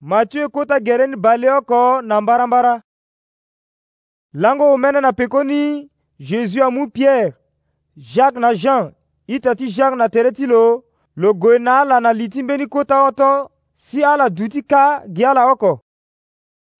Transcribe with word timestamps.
Machu 0.00 0.50
kuta 0.50 0.78
gereni 0.80 1.16
balioko 1.16 2.02
na 2.02 2.20
mbarambara 2.20 2.82
lango 4.32 4.74
umene 4.74 5.00
na 5.00 5.12
pekoni 5.12 5.90
jésus 6.20 6.60
amu 6.60 6.90
pierre 6.90 7.32
jacques 7.96 8.38
na 8.40 8.54
jean 8.54 8.92
ita 9.26 9.54
ti 9.54 9.70
jacques 9.70 9.96
na 9.98 10.08
tere 10.08 10.32
ti 10.32 10.46
lo 10.46 10.84
lo 11.16 11.32
gue 11.34 11.58
na 11.58 11.80
ala 11.80 12.00
na 12.00 12.12
li 12.12 12.28
ti 12.28 12.42
mbeni 12.42 12.66
kota 12.66 13.04
oto 13.04 13.50
si 13.76 14.04
ala 14.04 14.28
duti 14.28 14.48
ti 14.48 14.62
ka 14.68 15.02
gi 15.16 15.24
ala 15.24 15.50
oko 15.52 15.80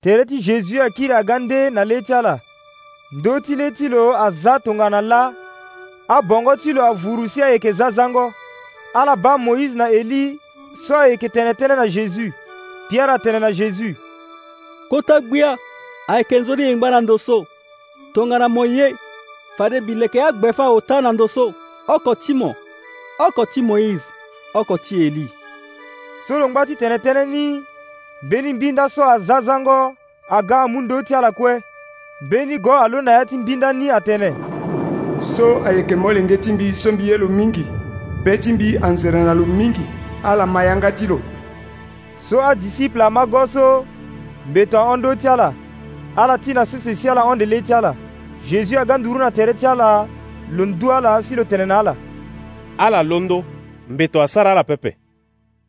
tere 0.02 0.24
ti 0.28 0.36
jésus 0.38 0.80
akiri 0.80 1.12
aga 1.14 1.38
nde 1.38 1.70
na 1.70 1.82
le 1.88 1.96
ti 2.06 2.12
ala 2.12 2.34
ndö 3.16 3.32
ti 3.44 3.54
le 3.56 3.70
ti 3.76 3.88
lo 3.88 4.12
aza 4.26 4.52
tongana 4.64 5.00
la 5.10 5.22
abongo 6.16 6.52
ti 6.62 6.72
lo 6.72 6.82
avuru 6.92 7.24
si 7.32 7.42
ayeke 7.42 7.72
zazango 7.78 8.26
ala 9.00 9.16
ba 9.16 9.32
moïse 9.44 9.74
na 9.80 9.86
eli 10.00 10.36
so 10.86 10.94
ayeke 10.96 11.28
tene 11.34 11.52
tënë 11.58 11.76
na 11.80 11.86
jésus 11.86 12.34
Pierre 12.88 13.12
atenena 13.12 13.52
Jésus 13.52 13.96
kotagwia 14.88 15.56
ayekenzo 16.08 16.54
lihingba 16.54 16.90
na 16.90 17.00
ndoso 17.00 17.46
tongana 18.14 18.48
moye 18.48 18.96
fade 19.58 19.80
bileke 19.80 20.18
ya 20.18 20.32
gbefa 20.32 20.68
ota 20.70 21.00
na 21.00 21.12
ndoso 21.12 21.54
oko 21.88 22.14
ti 22.14 22.34
mo 22.34 22.54
oko 23.18 23.46
ti 23.46 23.60
moïse 23.62 24.10
oko 24.54 24.78
ti 24.78 25.06
eli 25.06 25.28
so 26.28 26.38
lo 26.38 26.48
ngba 26.48 26.66
ti 26.66 26.76
tene 26.76 26.96
tënë 26.98 27.24
ni 27.26 27.62
mbeni 28.22 28.52
mbinda 28.52 28.88
so 28.88 29.02
aza 29.04 29.40
zango 29.40 29.94
aga 30.30 30.62
amu 30.62 30.80
ndö 30.80 31.02
ti 31.02 31.14
ala 31.14 31.32
kue 31.32 31.62
mbeni 32.22 32.58
go 32.58 32.74
alö 32.78 33.02
na 33.02 33.12
ya 33.12 33.26
ti 33.26 33.36
mbinda 33.38 33.72
ni 33.72 33.90
atene 33.90 34.34
so 35.36 35.66
ayeke 35.66 35.96
molenge 35.96 36.36
ti 36.38 36.52
mbi 36.52 36.74
so 36.74 36.92
mbi 36.92 37.08
ye 37.10 37.18
lo 37.18 37.26
mingi 37.28 37.66
mbe 38.20 38.38
ti 38.38 38.52
mbi 38.52 38.78
anzere 38.82 39.22
na 39.24 39.34
lo 39.34 39.46
mingi 39.46 39.82
ala 40.24 40.46
mayanga 40.46 40.92
ti 40.92 41.06
lo 41.06 41.20
so 42.18 42.42
adisipula 42.42 43.10
mago 43.10 43.46
so 43.46 43.86
mbeto 44.50 44.76
ahɔn 44.78 45.02
do 45.02 45.14
ti 45.14 45.28
ala 45.28 45.54
ala 46.16 46.38
ti 46.38 46.52
na 46.54 46.64
sese 46.66 46.94
si 46.94 47.08
ala 47.08 47.20
hɔn 47.22 47.38
lele 47.38 47.62
ti 47.62 47.72
ala 47.72 47.94
zezu 48.48 48.78
aga 48.78 48.98
nduru 48.98 49.18
na 49.18 49.30
tere 49.30 49.54
ti 49.54 49.66
ala 49.66 50.08
lo 50.50 50.64
ndu 50.66 50.92
ala 50.92 51.22
si 51.22 51.34
lo 51.34 51.44
tene 51.44 51.66
na 51.66 51.78
ala 51.78 51.96
ala 52.78 53.02
londo 53.02 53.44
mbeto 53.88 54.22
asara 54.22 54.50
ala 54.52 54.64
pepe 54.64 54.96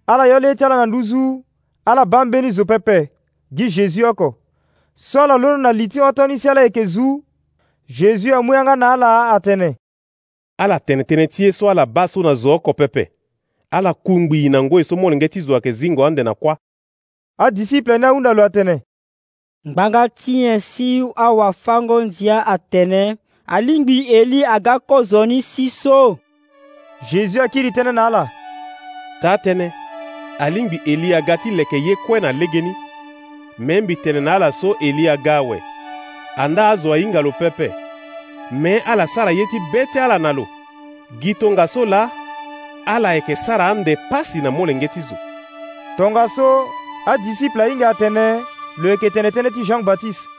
ala 0.08 0.28
yo 0.28 0.38
lê 0.40 0.56
ti 0.56 0.64
ala 0.64 0.76
na 0.78 0.86
nduzu 0.86 1.44
ala 1.86 2.06
ba 2.06 2.26
mbeni 2.26 2.52
zo 2.52 2.66
pepe 2.66 3.12
gi 3.58 3.70
zezu 3.70 4.06
oko 4.12 4.36
so 4.96 5.22
ala 5.22 5.36
londo 5.38 5.58
na 5.58 5.72
li 5.72 5.88
ti 5.88 6.00
otoni 6.00 6.40
si 6.40 6.50
ala 6.50 6.62
yeke 6.62 6.86
zu 6.86 7.24
zezu 7.96 8.34
amue 8.36 8.58
anga 8.58 8.76
na 8.76 8.94
ala 8.94 9.10
atene 9.36 9.76
ala 10.64 10.80
tene 10.80 11.04
tënë 11.04 11.28
ti 11.34 11.44
ye 11.44 11.52
so 11.52 11.70
ala 11.70 11.86
ba 11.86 12.08
so 12.08 12.22
na 12.24 12.34
zo 12.36 12.54
oko 12.54 12.74
pepe 12.74 13.17
ala 13.72 13.94
kungbi 13.94 14.50
na 14.50 14.64
ngoi 14.64 14.84
so 14.84 14.96
mole 14.96 15.16
nge 15.16 15.30
ti 15.30 15.40
zo 15.42 15.54
ayeke 15.54 15.72
zingo 15.72 16.06
ande 16.06 16.24
na 16.24 16.34
kuâ 16.34 16.56
adisiple 17.38 17.98
ni 17.98 18.06
ahunda 18.06 18.34
lo 18.34 18.44
atene 18.46 18.82
ngbanga 19.70 20.10
tien 20.10 20.60
si 20.60 20.90
awafango 21.16 22.02
nzia 22.02 22.48
atene 22.48 23.18
alingbi 23.48 24.00
eli 24.14 24.46
aga 24.46 24.80
kozo 24.80 25.26
ni 25.26 25.42
si 25.42 25.70
so 25.70 26.18
jésus 27.12 27.42
akiri 27.46 27.70
tënë 27.76 27.92
na 27.96 28.08
ala 28.08 28.24
taa 29.22 29.38
tënë 29.46 29.68
alingbi 30.40 30.78
eli 30.92 31.10
aga 31.14 31.38
ti 31.38 31.52
leke 31.52 31.78
ye 31.88 31.96
kue 32.06 32.20
na 32.20 32.32
lege 32.32 32.62
ni 32.62 32.74
me 33.60 33.82
mbi 33.82 33.96
tene 33.96 34.20
na 34.24 34.36
ala 34.36 34.52
so 34.52 34.76
eli 34.82 35.10
aga 35.10 35.36
awe 35.38 35.60
anda 36.44 36.70
azo 36.70 36.94
ahinga 36.94 37.22
lo 37.22 37.32
pepe 37.40 37.68
me 38.52 38.80
ala 38.80 39.08
sara 39.08 39.32
ye 39.32 39.46
ti 39.52 39.58
be 39.72 39.86
ti 39.92 40.00
ala 40.00 40.18
na 40.20 40.32
lo 40.38 40.46
gi 41.22 41.34
tongaso 41.40 41.86
la 41.86 42.02
ala 42.94 43.12
yeke 43.14 43.36
sara 43.36 43.68
ande 43.68 43.96
pasi 44.10 44.42
na 44.42 44.52
molenge 44.52 44.88
ti 44.88 45.02
zo 45.02 45.16
tongaso 45.98 46.48
adisiple 47.12 47.62
ahinga 47.64 47.90
atene 47.90 48.24
lo 48.80 48.90
yeke 48.90 49.10
tene 49.10 49.30
tënë 49.36 49.52
ti 49.56 49.66
jean 49.68 49.84
baptiste 49.88 50.30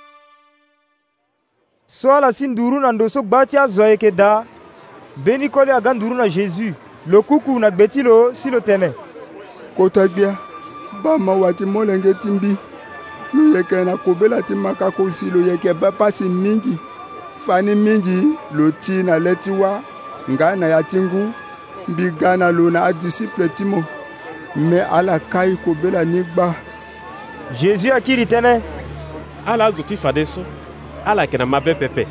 so 1.99 2.13
ala 2.17 2.33
si 2.33 2.47
nduru 2.49 2.81
na 2.81 2.93
ndo 2.93 3.09
so 3.15 3.21
gba 3.23 3.43
ti 3.47 3.57
azo 3.63 3.85
ayeke 3.85 4.11
da 4.11 4.45
mbeni 5.17 5.48
koli 5.48 5.70
aga 5.70 5.92
nduru 5.95 6.14
na 6.14 6.27
jésus 6.37 6.73
lo 7.11 7.23
kuku 7.23 7.58
na 7.61 7.70
gbe 7.70 7.89
ti 7.92 8.01
lo 8.08 8.33
si 8.39 8.51
lo 8.51 8.61
tene 8.61 8.89
kota 9.77 10.08
gbia 10.08 10.33
ba 11.03 11.19
mawa 11.19 11.53
ti 11.58 11.64
molenge 11.64 12.14
ti 12.23 12.29
mbi 12.29 12.53
lo 13.35 13.58
yeke 13.58 13.85
na 13.85 13.97
kobela 13.97 14.42
ti 14.42 14.55
makako 14.55 15.13
si 15.19 15.27
lo 15.31 15.41
yeke 15.51 15.73
ba 15.75 15.92
pasi 15.92 16.25
mingi 16.25 16.75
fani 17.47 17.75
mingi 17.75 18.19
lo 18.57 18.70
ti 18.83 19.03
na 19.03 19.19
le 19.19 19.35
ti 19.37 19.51
wa 19.51 19.70
nga 20.31 20.57
na 20.57 20.67
ya 20.73 20.83
ti 20.83 20.97
ngu 21.01 21.23
mbigana 21.89 22.53
lo 22.53 22.71
na 22.71 22.85
adisiple 22.85 23.49
ti 23.49 23.65
mo 23.65 23.85
mɛ 24.57 24.81
ala 24.93 25.19
ka 25.19 25.47
e 25.47 25.57
kobela 25.65 26.05
nigba 26.05 26.55
zezu 27.61 27.93
akiri 27.93 28.25
tënë 28.27 28.61
ala 29.47 29.65
azo 29.67 29.83
ti 29.83 29.97
fade 29.97 30.27
so 30.27 30.45
ala 31.05 31.23
yeke 31.23 31.39
na 31.39 31.47
mabe 31.47 31.75
pepe 31.75 32.05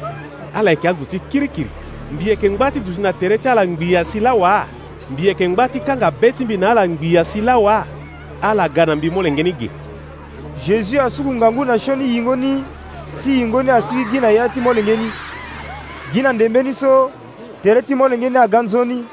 ala 0.54 0.72
yeke 0.72 0.88
azo 0.90 1.06
ti 1.06 1.20
kirikiri 1.30 1.70
mbi 2.14 2.30
yeke 2.30 2.50
ngba 2.50 2.72
ti 2.72 2.80
duzu 2.80 3.02
na 3.02 3.14
tere 3.14 3.38
ti 3.38 3.50
ala 3.50 3.66
ngbiya 3.68 4.04
si 4.04 4.20
lawa 4.20 4.66
mbi 5.12 5.28
yeke 5.28 5.48
ngba 5.50 5.68
ti 5.70 5.80
kanga 5.80 6.12
be 6.12 6.32
ti 6.32 6.46
mbi 6.46 6.58
na 6.58 6.72
ala 6.72 6.88
ngbiya 6.88 7.24
si 7.24 7.42
lawa 7.42 7.86
ala 8.42 8.70
ga 8.70 8.86
na 8.86 8.96
mbi 8.96 9.10
molenge 9.10 9.44
ni 9.44 9.54
ge 9.54 9.70
jésus 10.66 11.00
asungu 11.00 11.34
ngangu 11.34 11.66
na 11.66 11.78
sioni 11.80 12.06
yingo 12.16 12.36
ni 12.36 12.64
si 13.22 13.38
yingo 13.40 13.64
ni 13.64 13.70
asili 13.72 14.06
gi 14.12 14.20
na 14.20 14.30
ya 14.30 14.50
ti 14.50 14.60
molenge 14.60 14.96
ni 14.98 15.10
gi 16.14 16.22
na 16.22 16.32
ndembe 16.34 16.64
ni 16.64 16.74
so 16.74 17.12
tere 17.62 17.82
ti 17.82 17.96
molenge 17.96 18.30
ni 18.30 18.38
aga 18.38 18.62
nzoni 18.62 19.04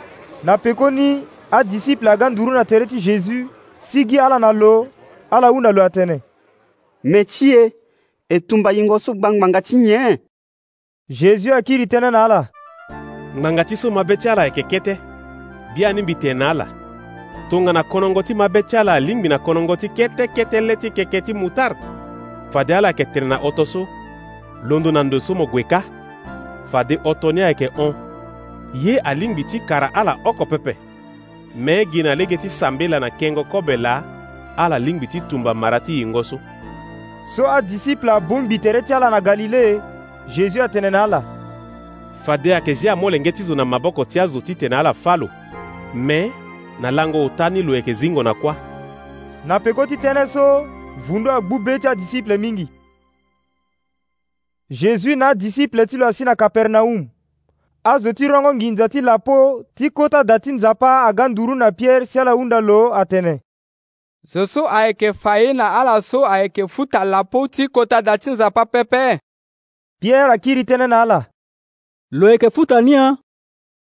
na 0.44 0.58
pekoni 0.58 1.24
adisiple 1.50 2.10
aga 2.10 2.30
nduru 2.30 2.52
na 2.52 2.64
tere 2.64 2.86
ti 2.86 3.00
jésus 3.00 3.46
sigi 3.78 4.18
ala 4.18 4.38
na 4.38 4.52
lo 4.52 4.86
ala 5.30 5.48
hunda 5.48 5.72
lo 5.72 5.82
atene 5.84 6.20
me 7.04 7.24
ti 7.24 7.56
e 7.56 7.72
e 8.28 8.40
tumba 8.40 8.72
yingo 8.72 8.98
so 8.98 9.14
gbangba-nga 9.14 9.60
ti 9.62 9.76
nye 9.76 10.18
jésus 11.10 11.52
akiri 11.52 11.84
tënë 11.88 12.10
na 12.12 12.24
ala 12.24 12.40
ngbanga 13.36 13.64
ti 13.64 13.76
so 13.76 13.90
mabe 13.90 14.16
ti 14.20 14.28
ala 14.28 14.44
yeke 14.44 14.62
kete 14.62 14.98
bia 15.74 15.92
ni 15.92 16.02
mbi 16.02 16.14
tene 16.14 16.38
na 16.38 16.50
ala 16.50 16.66
tongana 17.50 17.82
konongo 17.82 18.22
ti 18.22 18.34
mabe 18.34 18.62
ti 18.68 18.76
ala 18.76 19.00
lingbi 19.00 19.28
na 19.28 19.38
konongo 19.38 19.76
ti 19.76 19.88
kete 19.88 20.60
le 20.60 20.76
ti 20.76 20.90
keke 20.90 21.20
ti 21.24 21.32
mu 21.32 21.48
tarte 21.50 21.86
fade 22.52 22.70
ala 22.74 22.88
yeke 22.88 23.04
tere 23.12 23.26
na 23.26 23.40
oto 23.40 23.64
so 23.64 23.88
londo 24.68 24.92
na 24.92 25.02
ndo 25.04 25.16
so 25.20 25.32
mo 25.34 25.46
gue 25.48 25.64
ka 25.64 25.80
fade 26.70 27.00
oto 27.04 27.32
ni 27.32 27.40
ayeke 27.40 27.72
hon 27.76 27.96
ye 28.74 28.98
alingbi 28.98 29.44
ti 29.44 29.60
kara 29.60 29.94
ala 29.94 30.18
oko 30.24 30.46
pepe 30.46 30.74
me 31.56 31.84
gi 31.86 32.02
na 32.02 32.14
lege 32.14 32.36
ti 32.36 32.50
sambela 32.50 32.98
na 33.00 33.10
kengo 33.10 33.44
kobela 33.44 34.02
ala 34.56 34.78
lingbi 34.78 35.06
ti 35.06 35.20
tumba 35.30 35.54
mara 35.54 35.78
ti 35.80 35.92
yingo 35.94 36.24
so 36.24 36.40
so 37.36 37.46
adisiple 37.50 38.10
abongbi 38.10 38.58
tere 38.58 38.82
ti 38.82 38.92
ala 38.92 39.10
na 39.10 39.20
galile 39.20 39.80
jésus 40.28 40.60
atene 40.60 40.90
na 40.90 41.02
ala 41.04 41.22
fade 42.26 42.52
ayeke 42.54 42.74
zia 42.74 42.92
amolenge 42.92 43.32
ti 43.32 43.42
zo 43.42 43.54
na 43.54 43.64
maboko 43.64 44.04
ti 44.04 44.20
azo 44.20 44.40
titene 44.40 44.76
ala 44.76 44.92
fâ 44.92 45.16
lo 45.16 45.28
me 45.94 46.32
na 46.80 46.90
lango 46.90 47.24
ota 47.26 47.50
ni 47.50 47.62
lo 47.62 47.74
yeke 47.74 47.94
zingo 47.94 48.22
na 48.22 48.34
kuâ 48.34 48.54
na 49.46 49.60
peko 49.60 49.86
ti 49.86 49.94
tënë 49.96 50.26
so 50.26 50.42
vundu 51.06 51.30
agbu 51.30 51.58
be 51.62 51.78
ti 51.78 51.86
adisiple 51.86 52.36
mingi 52.38 52.68
jésus 54.70 55.14
na 55.16 55.28
adisiple 55.28 55.86
ti 55.86 55.96
lo 55.96 56.06
asi 56.06 56.24
na 56.24 56.34
kapernaum 56.34 57.13
azo 57.84 58.12
ti 58.12 58.28
rongo 58.28 58.54
nginza 58.54 58.88
ti 58.88 59.00
lapo 59.00 59.64
ti 59.74 59.90
kota 59.90 60.24
da 60.24 60.38
ti 60.38 60.52
nzapa 60.52 61.02
aga 61.06 61.28
nduru 61.28 61.54
na 61.54 61.72
pierre 61.72 62.06
si 62.06 62.18
ala 62.20 62.30
hunda 62.32 62.60
lo 62.60 62.94
atene 62.94 63.40
zo 64.26 64.46
so 64.46 64.68
ayeke 64.70 65.12
fa 65.12 65.36
ye 65.38 65.52
na 65.52 65.80
ala 65.80 66.02
so 66.02 66.24
ayeke 66.26 66.68
futa 66.68 67.04
lapo 67.04 67.48
ti 67.48 67.68
kota 67.68 68.02
da 68.02 68.18
ti 68.18 68.30
nzapa 68.30 68.66
pepe 68.66 69.18
pierre 70.00 70.32
akiri 70.32 70.62
tënë 70.64 70.86
na 70.86 71.02
ala 71.02 71.18
lo 72.10 72.30
yeke 72.32 72.50
futa 72.50 72.80
ni 72.80 72.96
a 72.96 73.16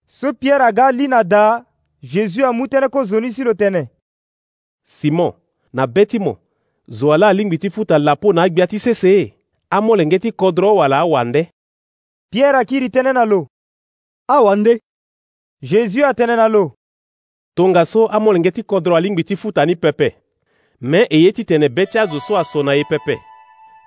so 0.07 0.33
pierre 0.33 0.65
aga 0.65 0.85
ali 0.87 1.07
na 1.07 1.23
da 1.23 1.65
jésus 2.03 2.43
amu 2.45 2.65
tënë 2.67 2.89
kozoni 2.89 3.29
si 3.31 3.43
lo 3.43 3.53
tene 3.53 3.85
simon 4.85 5.33
na 5.73 5.85
be 5.87 6.05
ti 6.05 6.19
mo 6.19 6.37
zo 6.89 7.13
ala 7.13 7.27
alingbi 7.29 7.57
ti 7.59 7.69
futa 7.69 7.99
lapo 7.99 8.33
na 8.33 8.43
agbia 8.49 8.65
ti 8.67 8.79
sese 8.79 9.37
amolenge 9.69 10.19
ti 10.19 10.31
kodro 10.31 10.75
wala 10.75 10.97
awande 10.99 11.49
pierre 12.33 12.57
akiri 12.57 12.89
tënë 12.89 13.13
na 13.13 13.25
lo 13.25 13.45
awa 14.27 14.55
nde 14.55 14.81
jésus 15.61 16.03
atënë 16.05 16.35
na 16.39 16.47
lo 16.49 16.63
tongaso 17.55 18.07
amolenge 18.15 18.51
ti 18.51 18.63
kodro 18.63 18.95
alingbi 18.97 19.23
ti 19.23 19.35
futa 19.35 19.65
ni 19.65 19.75
pepe 19.75 20.07
me 20.81 20.99
e 21.09 21.17
ye 21.23 21.31
titene 21.33 21.69
be 21.69 21.85
ti 21.85 21.99
azo 22.01 22.19
so 22.19 22.37
aso 22.37 22.63
na 22.63 22.73
ye 22.73 22.83
pepe 22.89 23.15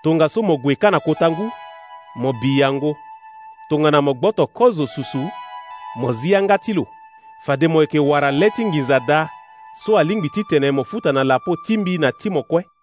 tongaso 0.03 0.43
mo 0.43 0.55
gue 0.63 0.75
kâ 0.83 0.91
na 0.91 1.01
kota 1.01 1.31
ngu 1.31 1.47
mo 2.21 2.33
bii 2.41 2.59
yango 2.61 2.97
tongana 3.69 4.01
mo 4.01 4.15
gboto 4.15 4.47
kozo 4.47 4.87
susu 4.87 5.19
mo 5.99 6.13
zia 6.13 6.39
yanga 6.39 6.59
ti 6.59 6.73
lo 6.73 6.87
fade 7.45 7.69
mo 7.69 7.81
yeke 7.83 7.99
wara 7.99 8.31
le 8.31 8.51
ti 8.51 8.65
nginza 8.65 9.01
daa 9.01 9.29
so 9.85 9.99
alingbi 9.99 10.29
titene 10.29 10.71
mo 10.71 10.85
futa 10.85 11.13
na 11.13 11.25
lapo 11.25 11.57
ti 11.67 11.77
mbi 11.79 11.99
na 11.99 12.13
ti 12.13 12.31
mo 12.31 12.43
kue 12.43 12.78